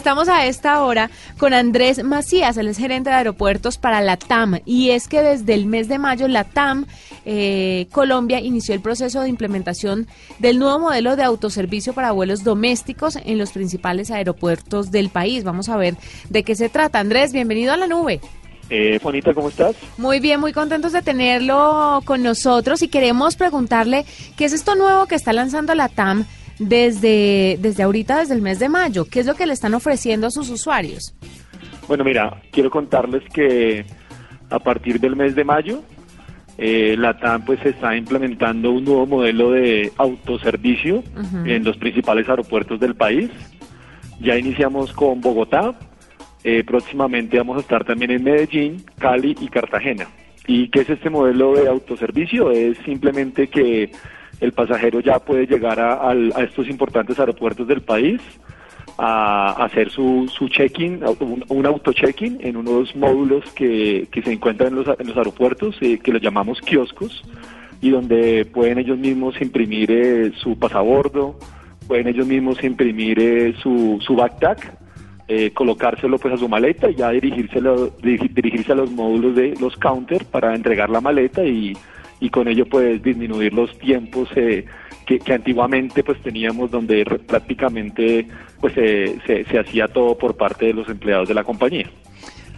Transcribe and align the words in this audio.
Estamos 0.00 0.30
a 0.30 0.46
esta 0.46 0.82
hora 0.82 1.10
con 1.36 1.52
Andrés 1.52 2.02
Macías, 2.02 2.56
él 2.56 2.68
es 2.68 2.78
gerente 2.78 3.10
de 3.10 3.16
aeropuertos 3.16 3.76
para 3.76 4.00
la 4.00 4.16
TAM 4.16 4.60
y 4.64 4.92
es 4.92 5.08
que 5.08 5.20
desde 5.20 5.52
el 5.52 5.66
mes 5.66 5.88
de 5.88 5.98
mayo 5.98 6.26
la 6.26 6.44
TAM 6.44 6.86
eh, 7.26 7.86
Colombia 7.92 8.40
inició 8.40 8.74
el 8.74 8.80
proceso 8.80 9.20
de 9.20 9.28
implementación 9.28 10.06
del 10.38 10.58
nuevo 10.58 10.78
modelo 10.78 11.16
de 11.16 11.24
autoservicio 11.24 11.92
para 11.92 12.12
vuelos 12.12 12.44
domésticos 12.44 13.18
en 13.22 13.36
los 13.36 13.52
principales 13.52 14.10
aeropuertos 14.10 14.90
del 14.90 15.10
país. 15.10 15.44
Vamos 15.44 15.68
a 15.68 15.76
ver 15.76 15.96
de 16.30 16.44
qué 16.44 16.56
se 16.56 16.70
trata. 16.70 16.98
Andrés, 16.98 17.34
bienvenido 17.34 17.74
a 17.74 17.76
la 17.76 17.86
nube. 17.86 18.22
Eh, 18.70 18.98
Juanita, 19.02 19.34
¿cómo 19.34 19.50
estás? 19.50 19.76
Muy 19.98 20.18
bien, 20.18 20.40
muy 20.40 20.54
contentos 20.54 20.92
de 20.92 21.02
tenerlo 21.02 22.00
con 22.06 22.22
nosotros 22.22 22.80
y 22.80 22.88
queremos 22.88 23.36
preguntarle 23.36 24.06
qué 24.38 24.46
es 24.46 24.54
esto 24.54 24.76
nuevo 24.76 25.04
que 25.04 25.16
está 25.16 25.34
lanzando 25.34 25.74
la 25.74 25.88
TAM 25.88 26.24
desde, 26.60 27.58
desde 27.58 27.82
ahorita, 27.82 28.20
desde 28.20 28.34
el 28.34 28.42
mes 28.42 28.58
de 28.60 28.68
mayo. 28.68 29.06
¿Qué 29.06 29.20
es 29.20 29.26
lo 29.26 29.34
que 29.34 29.46
le 29.46 29.54
están 29.54 29.74
ofreciendo 29.74 30.28
a 30.28 30.30
sus 30.30 30.48
usuarios? 30.50 31.14
Bueno, 31.88 32.04
mira, 32.04 32.40
quiero 32.52 32.70
contarles 32.70 33.24
que 33.32 33.84
a 34.50 34.58
partir 34.58 35.00
del 35.00 35.16
mes 35.16 35.34
de 35.34 35.42
mayo, 35.42 35.82
eh, 36.58 36.94
la 36.98 37.18
TAM 37.18 37.44
pues 37.44 37.64
está 37.64 37.96
implementando 37.96 38.70
un 38.70 38.84
nuevo 38.84 39.06
modelo 39.06 39.52
de 39.52 39.90
autoservicio 39.96 41.02
en 41.44 41.64
los 41.64 41.78
principales 41.78 42.28
aeropuertos 42.28 42.78
del 42.78 42.94
país. 42.94 43.30
Ya 44.20 44.36
iniciamos 44.36 44.92
con 44.92 45.20
Bogotá, 45.22 45.74
eh, 46.44 46.62
próximamente 46.64 47.38
vamos 47.38 47.56
a 47.56 47.60
estar 47.60 47.84
también 47.84 48.10
en 48.10 48.22
Medellín, 48.22 48.84
Cali 48.98 49.34
y 49.40 49.48
Cartagena. 49.48 50.08
¿Y 50.46 50.68
qué 50.68 50.80
es 50.80 50.90
este 50.90 51.08
modelo 51.08 51.54
de 51.54 51.68
autoservicio? 51.68 52.50
Es 52.50 52.76
simplemente 52.84 53.48
que 53.48 53.92
el 54.40 54.52
pasajero 54.52 55.00
ya 55.00 55.18
puede 55.18 55.46
llegar 55.46 55.78
a, 55.80 56.14
estos 56.42 56.68
importantes 56.68 57.18
aeropuertos 57.18 57.68
del 57.68 57.82
país 57.82 58.20
a, 58.96 59.64
hacer 59.64 59.90
su, 59.90 60.30
su 60.34 60.48
check-in, 60.48 61.02
un, 61.48 61.66
auto-check-in 61.66 62.38
en 62.40 62.56
unos 62.56 62.96
módulos 62.96 63.44
que, 63.52 64.08
se 64.12 64.32
encuentran 64.32 64.70
en 64.70 64.76
los, 64.76 65.16
aeropuertos, 65.16 65.76
eh, 65.80 65.98
que 65.98 66.12
los 66.12 66.22
llamamos 66.22 66.60
kioscos, 66.60 67.22
y 67.82 67.90
donde 67.90 68.46
pueden 68.46 68.78
ellos 68.78 68.98
mismos 68.98 69.40
imprimir 69.40 69.90
eh, 69.90 70.32
su 70.36 70.58
pasabordo, 70.58 71.38
pueden 71.86 72.08
ellos 72.08 72.26
mismos 72.26 72.62
imprimir 72.64 73.18
eh, 73.20 73.54
su, 73.62 73.98
su 74.00 74.16
backpack, 74.16 74.80
colocárselo 75.54 76.18
pues 76.18 76.34
a 76.34 76.36
su 76.36 76.48
maleta 76.48 76.90
y 76.90 76.96
ya 76.96 77.10
dirigirse, 77.10 77.60
dirigirse 78.02 78.72
a 78.72 78.74
los 78.74 78.90
módulos 78.90 79.36
de 79.36 79.54
los 79.60 79.76
counter 79.76 80.24
para 80.24 80.56
entregar 80.56 80.90
la 80.90 81.00
maleta 81.00 81.44
y 81.44 81.72
y 82.20 82.30
con 82.30 82.48
ello 82.48 82.66
pues 82.66 83.02
disminuir 83.02 83.52
los 83.52 83.76
tiempos 83.78 84.28
eh, 84.36 84.64
que, 85.06 85.32
antiguamente 85.32 86.04
pues 86.04 86.22
teníamos 86.22 86.70
donde 86.70 87.04
prácticamente 87.26 88.26
pues 88.60 88.74
se, 88.74 89.18
se, 89.26 89.58
hacía 89.58 89.88
todo 89.88 90.16
por 90.16 90.36
parte 90.36 90.66
de 90.66 90.74
los 90.74 90.88
empleados 90.88 91.28
de 91.28 91.34
la 91.34 91.42
compañía. 91.42 91.90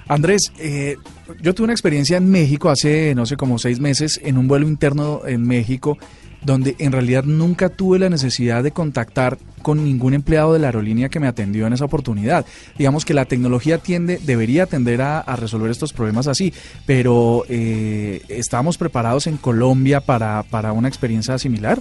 Andrés, 0.08 0.52
eh, 0.58 0.96
yo 1.40 1.54
tuve 1.54 1.64
una 1.64 1.72
experiencia 1.72 2.16
en 2.16 2.28
México 2.30 2.68
hace, 2.68 3.14
no 3.14 3.24
sé, 3.24 3.36
como 3.36 3.58
seis 3.58 3.80
meses, 3.80 4.20
en 4.22 4.36
un 4.36 4.48
vuelo 4.48 4.66
interno 4.66 5.22
en 5.26 5.46
México, 5.46 5.96
donde 6.44 6.74
en 6.78 6.92
realidad 6.92 7.24
nunca 7.24 7.68
tuve 7.68 7.98
la 7.98 8.08
necesidad 8.08 8.62
de 8.62 8.72
contactar 8.72 9.38
con 9.62 9.84
ningún 9.84 10.14
empleado 10.14 10.52
de 10.52 10.58
la 10.58 10.68
aerolínea 10.68 11.08
que 11.08 11.20
me 11.20 11.28
atendió 11.28 11.66
en 11.66 11.72
esa 11.72 11.84
oportunidad. 11.84 12.44
Digamos 12.76 13.04
que 13.04 13.14
la 13.14 13.24
tecnología 13.24 13.78
tiende, 13.78 14.18
debería 14.18 14.66
tender 14.66 15.02
a, 15.02 15.22
resolver 15.36 15.70
estos 15.70 15.92
problemas 15.92 16.26
así, 16.26 16.52
pero 16.86 17.44
eh, 17.48 18.22
¿estamos 18.28 18.76
preparados 18.76 19.26
en 19.26 19.36
Colombia 19.36 20.00
para, 20.00 20.42
para 20.42 20.72
una 20.72 20.88
experiencia 20.88 21.38
similar? 21.38 21.78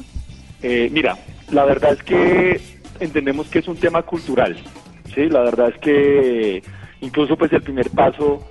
Eh, 0.62 0.90
mira, 0.92 1.18
la 1.52 1.66
verdad 1.66 1.94
es 1.94 2.04
que 2.04 2.62
entendemos 3.00 3.48
que 3.48 3.60
es 3.60 3.68
un 3.68 3.78
tema 3.78 4.04
cultural, 4.04 4.56
¿sí? 5.14 5.28
La 5.28 5.42
verdad 5.42 5.70
es 5.70 5.78
que 5.80 6.64
incluso 7.02 7.36
pues 7.36 7.52
el 7.52 7.62
primer 7.62 7.90
paso 7.90 8.51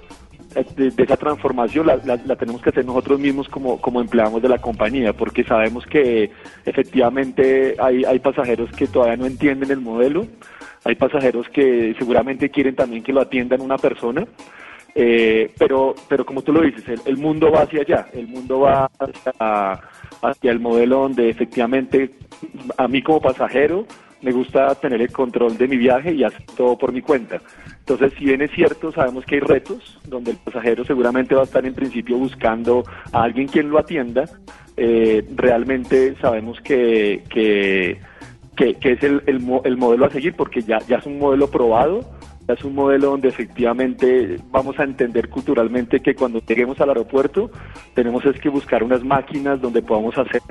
de, 0.54 0.92
esa 0.96 1.16
transformación 1.16 1.86
la, 1.86 2.36
tenemos 2.36 2.60
que 2.60 2.70
hacer 2.70 2.84
nosotros 2.84 3.20
mismos 3.20 3.48
como, 3.48 3.80
como 3.80 4.00
empleados 4.00 4.42
de 4.42 4.48
la 4.48 4.58
compañía, 4.58 5.12
porque 5.12 5.44
sabemos 5.44 5.86
que 5.86 6.30
efectivamente 6.64 7.76
hay, 7.78 8.04
hay 8.04 8.18
pasajeros 8.18 8.70
que 8.72 8.86
todavía 8.86 9.16
no 9.16 9.26
entienden 9.26 9.70
el 9.70 9.80
modelo, 9.80 10.26
hay 10.84 10.94
pasajeros 10.94 11.48
que 11.50 11.94
seguramente 11.98 12.50
quieren 12.50 12.74
también 12.74 13.02
que 13.02 13.12
lo 13.12 13.20
atiendan 13.20 13.60
una 13.60 13.76
persona, 13.76 14.26
eh, 14.94 15.52
pero, 15.58 15.94
pero 16.08 16.26
como 16.26 16.42
tú 16.42 16.52
lo 16.52 16.62
dices, 16.62 17.00
el, 17.04 17.16
mundo 17.16 17.50
va 17.52 17.62
hacia 17.62 17.82
allá, 17.82 18.08
el 18.12 18.26
mundo 18.26 18.60
va 18.60 18.90
hacia, 18.98 19.80
hacia 20.22 20.50
el 20.50 20.58
modelo 20.58 21.00
donde 21.02 21.30
efectivamente 21.30 22.10
a 22.76 22.88
mí 22.88 23.02
como 23.02 23.20
pasajero 23.20 23.86
me 24.22 24.32
gusta 24.32 24.74
tener 24.74 25.00
el 25.00 25.12
control 25.12 25.56
de 25.56 25.68
mi 25.68 25.76
viaje 25.76 26.12
y 26.12 26.24
hacer 26.24 26.44
todo 26.56 26.76
por 26.76 26.92
mi 26.92 27.00
cuenta. 27.00 27.40
Entonces, 27.78 28.12
si 28.18 28.26
bien 28.26 28.42
es 28.42 28.50
cierto, 28.52 28.92
sabemos 28.92 29.24
que 29.24 29.36
hay 29.36 29.40
retos 29.40 29.98
donde 30.06 30.32
el 30.32 30.36
pasajero 30.36 30.84
seguramente 30.84 31.34
va 31.34 31.42
a 31.42 31.44
estar 31.44 31.64
en 31.64 31.74
principio 31.74 32.18
buscando 32.18 32.84
a 33.12 33.22
alguien 33.22 33.48
quien 33.48 33.70
lo 33.70 33.78
atienda. 33.78 34.24
Eh, 34.76 35.26
realmente 35.34 36.14
sabemos 36.20 36.60
que, 36.60 37.24
que, 37.28 37.98
que, 38.56 38.92
es 38.92 39.02
el, 39.02 39.22
el, 39.26 39.42
el, 39.64 39.76
modelo 39.76 40.06
a 40.06 40.10
seguir 40.10 40.34
porque 40.34 40.62
ya, 40.62 40.78
ya 40.86 40.98
es 40.98 41.06
un 41.06 41.18
modelo 41.18 41.50
probado 41.50 42.00
es 42.54 42.64
un 42.64 42.74
modelo 42.74 43.10
donde 43.10 43.28
efectivamente 43.28 44.38
vamos 44.50 44.78
a 44.78 44.84
entender 44.84 45.28
culturalmente 45.28 46.00
que 46.00 46.14
cuando 46.14 46.40
lleguemos 46.40 46.80
al 46.80 46.90
aeropuerto 46.90 47.50
tenemos 47.94 48.24
es 48.24 48.38
que 48.40 48.48
buscar 48.48 48.82
unas 48.82 49.04
máquinas 49.04 49.60
donde 49.60 49.82
podamos 49.82 50.16
hacer 50.18 50.42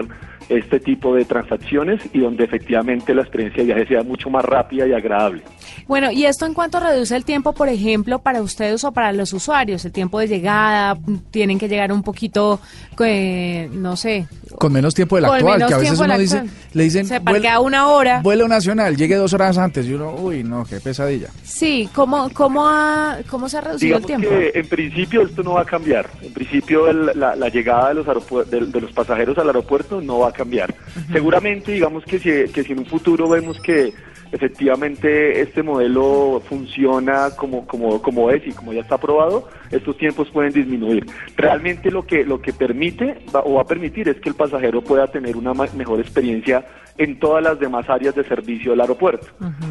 este 0.50 0.80
tipo 0.80 1.16
de 1.16 1.26
transacciones 1.26 2.02
y 2.14 2.20
donde 2.20 2.44
efectivamente 2.44 3.14
la 3.14 3.22
experiencia 3.22 3.64
de 3.64 3.74
viaje 3.74 3.88
sea 3.88 4.04
mucho 4.04 4.30
más 4.30 4.44
rápida 4.46 4.88
y 4.88 4.94
agradable. 4.94 5.42
Bueno, 5.90 6.12
¿y 6.12 6.26
esto 6.26 6.46
en 6.46 6.54
cuanto 6.54 6.80
reduce 6.80 7.16
el 7.16 7.26
tiempo, 7.26 7.54
por 7.54 7.68
ejemplo, 7.68 8.20
para 8.20 8.44
ustedes 8.44 8.84
o 8.84 8.92
para 8.92 9.12
los 9.12 9.34
usuarios? 9.34 9.84
El 9.86 9.92
tiempo 9.92 10.20
de 10.20 10.28
llegada, 10.28 10.96
tienen 11.32 11.58
que 11.58 11.68
llegar 11.68 11.92
un 11.92 12.04
poquito, 12.04 12.60
eh, 13.04 13.68
no 13.74 13.96
sé. 13.96 14.28
Con 14.60 14.72
menos 14.72 14.94
tiempo 14.94 15.16
del 15.16 15.26
actual, 15.26 15.66
que 15.66 15.74
a 15.74 15.78
veces 15.80 16.00
uno 16.00 16.16
dice, 16.16 16.44
le 16.74 16.84
dicen, 16.84 17.08
se 17.08 17.20
parquea 17.20 17.60
una 17.60 17.88
hora. 17.88 18.22
Vuelo 18.22 18.48
nacional, 18.48 18.98
llegue 18.98 19.16
dos 19.16 19.34
horas 19.34 19.58
antes 19.58 19.88
y 19.88 19.94
uno, 19.96 20.14
uy, 20.14 20.44
no, 20.44 20.64
qué 20.64 20.80
pesadilla. 20.80 21.30
Sí, 21.42 21.90
¿cómo, 21.96 22.30
cómo, 22.36 22.68
ha, 22.68 23.18
cómo 23.28 23.50
se 23.50 23.58
ha 23.58 23.62
reducido 23.62 23.98
el 23.98 24.06
tiempo? 24.06 24.30
Que 24.30 24.52
en 24.54 24.68
principio 24.68 25.24
esto 25.24 25.42
no 25.42 25.54
va 25.54 25.62
a 25.62 25.66
cambiar. 25.66 26.08
En 26.22 26.34
principio 26.34 26.94
la, 26.94 27.50
llegada 27.50 27.90
de 27.90 27.96
los, 27.96 28.06
de, 28.48 28.80
los 28.80 28.92
pasajeros 28.92 29.40
al 29.40 29.48
aeropuerto 29.48 30.02
no 30.02 30.20
va 30.20 30.30
a 30.30 30.34
cambiar. 30.34 30.72
Seguramente, 31.12 31.72
digamos 31.72 32.04
que 32.04 32.20
si, 32.20 32.54
que 32.54 32.64
si 32.64 32.74
en 32.74 32.80
un 32.80 32.86
futuro 32.86 33.28
vemos 33.28 33.60
que 33.60 33.92
efectivamente 34.32 35.42
este 35.42 35.64
modelo 35.64 36.42
funciona 36.48 37.30
como, 37.36 37.66
como, 37.66 38.02
como 38.02 38.30
es 38.30 38.46
y 38.46 38.52
como 38.52 38.74
ya 38.74 38.82
está 38.82 38.96
aprobado, 38.96 39.48
estos 39.72 39.98
tiempos 39.98 40.30
pueden 40.30 40.54
disminuir. 40.54 41.06
Realmente 41.36 41.92
lo 41.92 42.06
que, 42.06 42.24
lo 42.24 42.42
que 42.42 42.54
permite 42.54 43.18
o 43.34 43.56
va 43.56 43.62
a 43.62 43.66
permitir 43.66 44.10
es 44.10 44.20
que 44.20 44.30
el 44.30 44.36
pasajero 44.36 44.82
pueda 44.82 45.08
tener 45.08 45.36
una 45.36 45.54
mejor 45.54 46.00
experiencia 46.00 46.66
en 46.98 47.18
todas 47.18 47.42
las 47.42 47.60
demás 47.60 47.90
áreas 47.90 48.14
de 48.14 48.26
servicio 48.26 48.72
del 48.72 48.82
aeropuerto. 48.82 49.28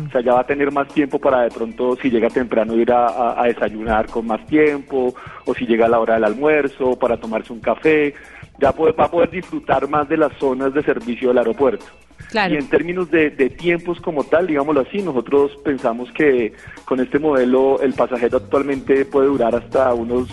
O 0.07 0.11
sea, 0.11 0.23
ya 0.23 0.33
va 0.33 0.41
a 0.41 0.47
tener 0.47 0.73
más 0.73 0.89
tiempo 0.89 1.19
para 1.19 1.43
de 1.43 1.51
pronto, 1.51 1.95
si 2.01 2.09
llega 2.09 2.31
temprano, 2.31 2.75
ir 2.75 2.91
a, 2.91 3.41
a 3.41 3.45
desayunar 3.45 4.07
con 4.07 4.27
más 4.27 4.45
tiempo, 4.47 5.15
o 5.45 5.55
si 5.55 5.67
llega 5.67 5.85
a 5.85 5.89
la 5.91 6.01
hora 6.01 6.15
del 6.15 6.25
almuerzo, 6.25 6.99
para 6.99 7.19
tomarse 7.19 7.53
un 7.53 7.61
café, 7.61 8.15
ya 8.59 8.73
va 8.73 9.05
a 9.05 9.11
poder 9.11 9.31
disfrutar 9.31 9.89
más 9.89 10.09
de 10.09 10.17
las 10.17 10.33
zonas 10.39 10.73
de 10.73 10.83
servicio 10.83 11.29
del 11.29 11.39
aeropuerto. 11.39 11.85
Y 12.33 12.57
en 12.57 12.69
términos 12.69 13.11
de, 13.11 13.31
tiempos 13.51 14.01
como 14.01 14.25
tal, 14.25 14.47
digámoslo 14.47 14.83
así, 14.83 14.99
nosotros 15.03 15.53
pensamos 15.65 16.11
que 16.13 16.53
con 16.85 17.01
este 17.01 17.19
modelo 17.19 17.81
el 17.81 17.95
pasajero 17.95 18.39
actualmente 18.39 19.05
puede 19.07 19.29
durar 19.29 19.55
hasta 19.55 19.95
unos 19.95 20.29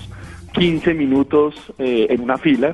15 0.54 0.94
minutos 0.94 1.56
eh, 1.78 2.08
en 2.10 2.22
una 2.22 2.38
fila 2.38 2.74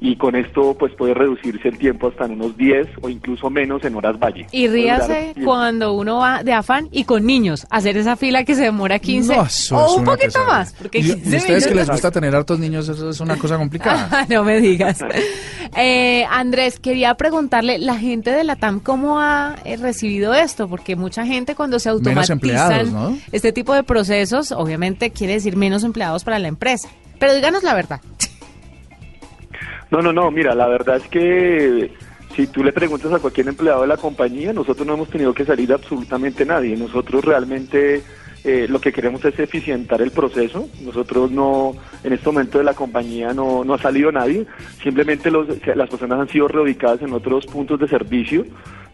y 0.00 0.16
con 0.16 0.36
esto 0.36 0.76
pues 0.78 0.92
puede 0.94 1.14
reducirse 1.14 1.68
el 1.68 1.78
tiempo 1.78 2.08
hasta 2.08 2.26
en 2.26 2.32
unos 2.32 2.56
10 2.56 2.86
o 3.00 3.08
incluso 3.08 3.50
menos 3.50 3.84
en 3.84 3.94
horas 3.94 4.18
valle. 4.18 4.46
Y 4.52 4.68
ríase 4.68 5.34
cuando 5.44 5.94
uno 5.94 6.18
va 6.18 6.42
de 6.42 6.52
afán 6.52 6.88
y 6.92 7.04
con 7.04 7.24
niños, 7.24 7.66
hacer 7.70 7.96
esa 7.96 8.16
fila 8.16 8.44
que 8.44 8.54
se 8.54 8.62
demora 8.62 8.98
15 8.98 9.36
o 9.72 9.96
un 9.96 10.04
poquito 10.04 10.44
más. 10.46 10.74
Porque 10.74 10.98
¿Y, 10.98 11.10
ustedes 11.12 11.66
que 11.66 11.74
les 11.74 11.88
gusta 11.88 12.10
tener 12.10 12.34
hartos 12.34 12.58
niños, 12.58 12.88
eso 12.88 13.10
es 13.10 13.20
una 13.20 13.36
cosa 13.36 13.56
complicada. 13.58 14.26
no 14.28 14.44
me 14.44 14.60
digas. 14.60 14.98
Eh, 15.78 16.24
Andrés, 16.30 16.78
quería 16.78 17.14
preguntarle, 17.16 17.78
la 17.78 17.98
gente 17.98 18.30
de 18.30 18.44
la 18.44 18.56
TAM, 18.56 18.80
¿cómo 18.80 19.20
ha 19.20 19.56
eh, 19.64 19.76
recibido 19.76 20.32
esto? 20.32 20.68
Porque 20.68 20.96
mucha 20.96 21.26
gente 21.26 21.54
cuando 21.54 21.78
se 21.78 21.90
automatizan 21.90 23.20
este 23.32 23.52
tipo 23.52 23.74
de 23.74 23.82
procesos, 23.82 24.52
obviamente 24.52 25.10
quiere 25.10 25.34
decir 25.34 25.56
menos 25.56 25.84
empleados 25.84 26.24
para 26.24 26.38
la 26.38 26.48
empresa. 26.48 26.88
Pero 27.18 27.34
díganos 27.34 27.62
la 27.62 27.74
verdad. 27.74 28.00
No, 29.90 30.02
no, 30.02 30.12
no, 30.12 30.30
mira, 30.30 30.54
la 30.54 30.66
verdad 30.66 30.96
es 30.96 31.08
que 31.08 31.92
si 32.34 32.46
tú 32.48 32.62
le 32.62 32.72
preguntas 32.72 33.12
a 33.12 33.18
cualquier 33.18 33.48
empleado 33.48 33.82
de 33.82 33.88
la 33.88 33.96
compañía, 33.96 34.52
nosotros 34.52 34.86
no 34.86 34.94
hemos 34.94 35.08
tenido 35.08 35.32
que 35.32 35.44
salir 35.44 35.72
absolutamente 35.72 36.44
nadie. 36.44 36.76
Nosotros 36.76 37.24
realmente 37.24 38.02
eh, 38.44 38.66
lo 38.68 38.80
que 38.80 38.92
queremos 38.92 39.24
es 39.24 39.38
eficientar 39.38 40.02
el 40.02 40.10
proceso. 40.10 40.68
Nosotros 40.82 41.30
no, 41.30 41.74
en 42.04 42.12
este 42.12 42.26
momento 42.28 42.58
de 42.58 42.64
la 42.64 42.74
compañía 42.74 43.32
no, 43.32 43.64
no 43.64 43.74
ha 43.74 43.78
salido 43.78 44.12
nadie. 44.12 44.46
Simplemente 44.82 45.30
los, 45.30 45.46
las 45.66 45.88
personas 45.88 46.20
han 46.20 46.28
sido 46.28 46.46
reubicadas 46.46 47.00
en 47.02 47.12
otros 47.12 47.46
puntos 47.46 47.80
de 47.80 47.88
servicio 47.88 48.44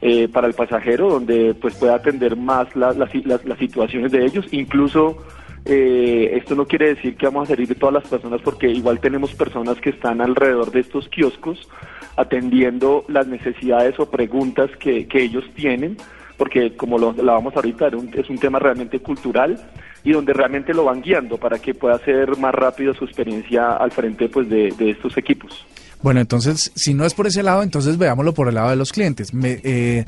eh, 0.00 0.28
para 0.28 0.46
el 0.46 0.54
pasajero, 0.54 1.10
donde 1.10 1.54
pues 1.54 1.74
pueda 1.74 1.96
atender 1.96 2.36
más 2.36 2.74
las, 2.76 2.96
las 2.96 3.58
situaciones 3.58 4.12
de 4.12 4.24
ellos. 4.24 4.46
Incluso 4.52 5.18
eh, 5.64 6.32
esto 6.34 6.54
no 6.54 6.66
quiere 6.66 6.94
decir 6.94 7.16
que 7.16 7.26
vamos 7.26 7.44
a 7.44 7.52
salir 7.52 7.68
de 7.68 7.74
todas 7.74 7.94
las 7.94 8.06
personas 8.08 8.40
porque 8.42 8.68
igual 8.68 9.00
tenemos 9.00 9.32
personas 9.34 9.78
que 9.80 9.90
están 9.90 10.20
alrededor 10.20 10.72
de 10.72 10.80
estos 10.80 11.08
kioscos 11.08 11.68
atendiendo 12.16 13.04
las 13.08 13.26
necesidades 13.26 13.98
o 13.98 14.10
preguntas 14.10 14.70
que, 14.78 15.06
ellos 15.12 15.44
tienen, 15.54 15.96
porque 16.36 16.76
como 16.76 16.98
lo 16.98 17.12
vamos 17.14 17.54
ahorita, 17.54 17.90
es 18.14 18.28
un 18.28 18.38
tema 18.38 18.58
realmente 18.58 18.98
cultural 18.98 19.58
y 20.04 20.12
donde 20.12 20.32
realmente 20.32 20.74
lo 20.74 20.84
van 20.84 21.00
guiando 21.00 21.38
para 21.38 21.58
que 21.58 21.74
pueda 21.74 21.98
ser 22.00 22.36
más 22.36 22.54
rápido 22.54 22.94
su 22.94 23.04
experiencia 23.04 23.76
al 23.76 23.92
frente 23.92 24.28
pues, 24.28 24.48
de, 24.48 24.74
estos 24.78 25.16
equipos. 25.16 25.64
Bueno, 26.02 26.20
entonces, 26.20 26.72
si 26.74 26.94
no 26.94 27.04
es 27.04 27.14
por 27.14 27.28
ese 27.28 27.44
lado, 27.44 27.62
entonces 27.62 27.96
veámoslo 27.96 28.34
por 28.34 28.48
el 28.48 28.56
lado 28.56 28.70
de 28.70 28.76
los 28.76 28.92
clientes. 28.92 29.32
Me, 29.32 29.60
eh, 29.62 30.04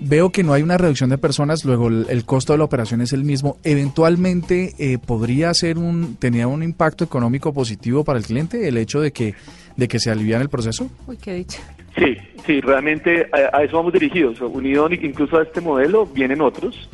Veo 0.00 0.30
que 0.30 0.42
no 0.42 0.54
hay 0.54 0.62
una 0.62 0.78
reducción 0.78 1.10
de 1.10 1.18
personas, 1.18 1.64
luego 1.64 1.88
el, 1.88 2.24
costo 2.24 2.54
de 2.54 2.58
la 2.58 2.64
operación 2.64 3.02
es 3.02 3.12
el 3.12 3.24
mismo. 3.24 3.58
Eventualmente 3.64 4.74
eh, 4.78 4.98
podría 4.98 5.52
ser 5.52 5.76
un 5.76 6.16
tenía 6.16 6.48
un 6.48 6.62
impacto 6.62 7.04
económico 7.04 7.52
positivo 7.52 8.02
para 8.02 8.18
el 8.18 8.24
cliente 8.24 8.66
el 8.66 8.78
hecho 8.78 9.00
de 9.00 9.12
que 9.12 9.34
de 9.76 9.88
que 9.88 9.98
se 9.98 10.10
alivian 10.10 10.40
el 10.40 10.48
proceso. 10.48 10.90
Uy, 11.06 11.16
qué 11.18 11.34
dicho. 11.34 11.60
Sí, 11.96 12.16
sí, 12.46 12.60
realmente 12.60 13.28
a, 13.52 13.62
eso 13.62 13.76
vamos 13.76 13.92
dirigidos. 13.92 14.40
Unido 14.40 14.88
incluso 14.90 15.38
a 15.38 15.42
este 15.42 15.60
modelo 15.60 16.06
vienen 16.06 16.40
otros 16.40 16.88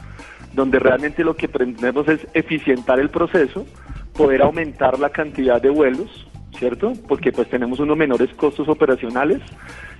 donde 0.56 0.78
realmente 0.78 1.22
lo 1.22 1.36
que 1.36 1.48
pretendemos 1.48 2.08
es 2.08 2.26
eficientar 2.32 2.98
el 2.98 3.10
proceso, 3.10 3.66
poder 4.14 4.40
aumentar 4.42 4.98
la 4.98 5.10
cantidad 5.10 5.60
de 5.60 5.68
vuelos, 5.68 6.26
¿cierto? 6.58 6.94
Porque 7.06 7.30
pues 7.30 7.48
tenemos 7.50 7.78
unos 7.78 7.96
menores 7.96 8.30
costos 8.34 8.66
operacionales 8.66 9.42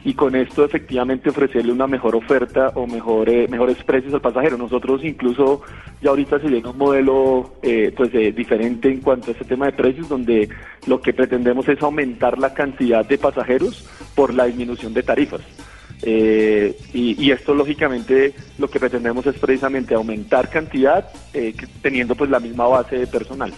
y 0.07 0.15
con 0.15 0.37
esto 0.37 0.65
efectivamente 0.65 1.31
ofrecerle 1.31 1.73
una 1.73 1.89
mejor 1.89 2.15
oferta 2.15 2.71
o 2.77 2.87
mejor, 2.87 3.29
mejores 3.49 3.83
precios 3.83 4.15
al 4.15 4.21
pasajero. 4.21 4.57
Nosotros 4.57 5.03
incluso 5.03 5.63
ya 6.01 6.11
ahorita 6.11 6.39
se 6.39 6.47
viene 6.47 6.69
un 6.69 6.79
modelo 6.79 7.57
eh, 7.61 7.93
pues 7.97 8.13
diferente 8.13 8.89
en 8.89 9.01
cuanto 9.01 9.29
a 9.29 9.33
este 9.33 9.45
tema 9.45 9.67
de 9.67 9.73
precios 9.73 10.09
donde 10.09 10.49
lo 10.87 11.01
que 11.01 11.13
pretendemos 11.13 11.69
es 11.69 11.83
aumentar 11.83 12.39
la 12.39 12.55
cantidad 12.55 13.05
de 13.05 13.19
pasajeros 13.19 13.85
por 14.15 14.33
la 14.33 14.45
disminución 14.45 14.95
de 14.95 15.03
tarifas. 15.03 15.41
Eh, 16.03 16.77
y, 16.93 17.29
esto 17.33 17.53
lógicamente 17.53 18.33
lo 18.59 18.71
que 18.71 18.79
pretendemos 18.79 19.27
es 19.27 19.37
precisamente 19.41 19.97
aumentar 19.97 20.49
cantidad 20.51 21.09
eh, 21.35 21.53
teniendo 21.83 22.15
pues 22.15 22.31
la 22.31 22.39
misma 22.39 22.69
base 22.69 22.97
de 22.97 23.07
personal 23.09 23.53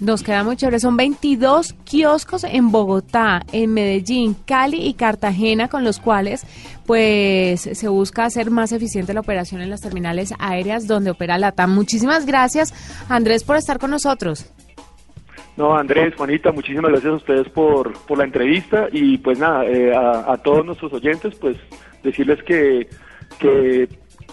nos 0.00 0.22
queda 0.22 0.44
muy 0.44 0.56
chévere. 0.56 0.80
Son 0.80 0.96
22 0.96 1.74
kioscos 1.84 2.44
en 2.44 2.70
Bogotá, 2.70 3.42
en 3.52 3.72
Medellín, 3.72 4.34
Cali 4.44 4.86
y 4.86 4.94
Cartagena, 4.94 5.68
con 5.68 5.84
los 5.84 5.98
cuales 5.98 6.44
pues 6.84 7.60
se 7.60 7.88
busca 7.88 8.24
hacer 8.24 8.50
más 8.50 8.72
eficiente 8.72 9.14
la 9.14 9.20
operación 9.20 9.60
en 9.60 9.70
las 9.70 9.80
terminales 9.80 10.32
aéreas 10.38 10.86
donde 10.86 11.10
opera 11.10 11.38
la 11.38 11.52
TAM. 11.52 11.74
Muchísimas 11.74 12.26
gracias, 12.26 12.74
Andrés, 13.08 13.44
por 13.44 13.56
estar 13.56 13.78
con 13.78 13.90
nosotros. 13.90 14.52
No, 15.56 15.74
Andrés, 15.76 16.14
Juanita, 16.16 16.52
muchísimas 16.52 16.90
gracias 16.90 17.12
a 17.12 17.16
ustedes 17.16 17.48
por, 17.48 17.94
por 18.06 18.18
la 18.18 18.24
entrevista 18.24 18.88
y 18.92 19.16
pues 19.18 19.38
nada, 19.38 19.64
eh, 19.64 19.92
a, 19.94 20.36
todos 20.44 20.66
nuestros 20.66 20.92
oyentes, 20.92 21.34
pues 21.36 21.56
decirles 22.02 22.42
que, 22.42 22.88
que, 23.38 23.88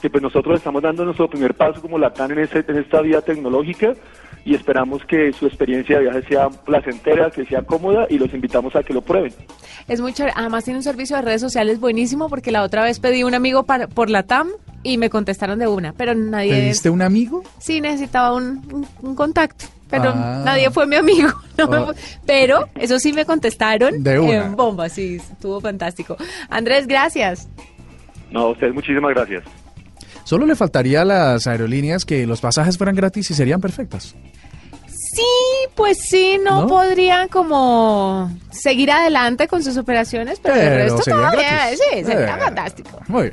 pues 0.09 0.21
nosotros 0.21 0.57
estamos 0.57 0.81
dando 0.81 1.05
nuestro 1.05 1.29
primer 1.29 1.53
paso 1.53 1.81
como 1.81 1.97
la 1.97 2.11
TAN 2.11 2.31
en, 2.31 2.39
ese, 2.39 2.65
en 2.67 2.77
esta 2.77 3.01
vía 3.01 3.21
tecnológica 3.21 3.93
y 4.45 4.55
esperamos 4.55 5.03
que 5.05 5.31
su 5.33 5.47
experiencia 5.47 5.97
de 5.97 6.03
viaje 6.03 6.23
sea 6.27 6.49
placentera, 6.49 7.29
que 7.31 7.45
sea 7.45 7.61
cómoda 7.61 8.05
y 8.09 8.17
los 8.17 8.33
invitamos 8.33 8.75
a 8.75 8.83
que 8.83 8.93
lo 8.93 9.01
prueben. 9.01 9.33
Es 9.87 10.01
muy 10.01 10.13
chévere. 10.13 10.33
Además 10.35 10.63
tiene 10.63 10.79
un 10.79 10.83
servicio 10.83 11.15
de 11.15 11.21
redes 11.21 11.41
sociales 11.41 11.79
buenísimo 11.79 12.29
porque 12.29 12.51
la 12.51 12.63
otra 12.63 12.83
vez 12.83 12.99
pedí 12.99 13.23
un 13.23 13.35
amigo 13.35 13.63
para, 13.63 13.87
por 13.87 14.09
la 14.09 14.23
TAM 14.23 14.49
y 14.83 14.97
me 14.97 15.09
contestaron 15.09 15.59
de 15.59 15.67
una, 15.67 15.93
pero 15.93 16.13
nadie... 16.13 16.51
¿Pediste 16.51 16.89
un 16.89 17.01
amigo? 17.01 17.43
Sí, 17.59 17.79
necesitaba 17.79 18.33
un, 18.35 18.85
contacto 19.15 19.65
pero 19.89 20.09
ah. 20.09 20.41
nadie 20.43 20.71
fue 20.71 20.87
mi 20.87 20.95
amigo. 20.95 21.29
Oh. 21.59 21.93
Pero 22.25 22.67
eso 22.73 22.97
sí 22.97 23.13
me 23.13 23.25
contestaron 23.25 24.01
de 24.01 24.17
una. 24.17 24.45
en 24.47 24.55
bomba, 24.55 24.89
sí, 24.89 25.17
estuvo 25.17 25.61
fantástico. 25.61 26.17
Andrés, 26.49 26.87
gracias. 26.87 27.47
No, 28.31 28.39
a 28.39 28.49
ustedes 28.49 28.73
muchísimas 28.73 29.13
gracias. 29.13 29.43
Solo 30.33 30.47
le 30.47 30.55
faltaría 30.55 31.03
a 31.03 31.05
las 31.05 31.45
aerolíneas 31.45 32.05
que 32.05 32.25
los 32.25 32.41
pasajes 32.41 32.75
fueran 32.75 32.95
gratis 32.95 33.29
y 33.29 33.35
serían 33.35 33.61
perfectas. 33.61 34.15
Sí, 34.87 35.21
pues 35.75 35.99
sí, 35.99 36.39
no, 36.43 36.65
podrían 36.65 37.27
como 37.27 38.35
seguir 38.49 38.89
adelante 38.89 39.47
con 39.47 39.63
sus 39.63 39.77
operaciones, 39.77 40.39
pero, 40.41 40.55
el 40.55 40.89
resto 40.89 41.03
todavía, 41.03 41.69
sí, 41.73 42.03
sería 42.03 42.35
eh. 42.35 42.39
fantástico. 42.39 42.99
Muy 43.07 43.21
bien. 43.21 43.31